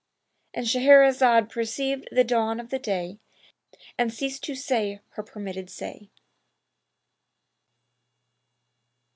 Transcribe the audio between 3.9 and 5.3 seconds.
and ceased to say her